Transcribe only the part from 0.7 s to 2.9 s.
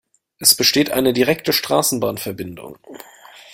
eine direkte Straßenbahnverbindung.